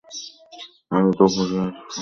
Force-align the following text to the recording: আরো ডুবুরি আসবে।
আরো 0.91 1.09
ডুবুরি 1.17 1.55
আসবে। 1.57 1.79